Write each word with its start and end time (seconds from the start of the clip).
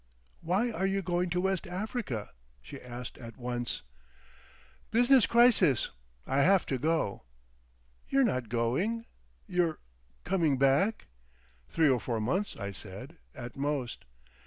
"Why 0.41 0.71
are 0.71 0.87
you 0.87 1.03
going 1.03 1.29
to 1.29 1.41
West 1.41 1.67
Africa?" 1.67 2.31
she 2.59 2.81
asked 2.81 3.19
at 3.19 3.37
once. 3.37 3.83
"Business 4.89 5.27
crisis. 5.27 5.91
I 6.25 6.41
have 6.41 6.65
to 6.65 6.79
go." 6.79 7.21
"You're 8.09 8.23
not 8.23 8.49
going—? 8.49 9.05
You're 9.45 9.77
coming 10.23 10.57
back?" 10.57 11.05
"Three 11.69 11.87
or 11.87 11.99
four 11.99 12.19
months," 12.19 12.57
I 12.57 12.71
said, 12.71 13.17
"at 13.35 13.55
most." 13.55 14.05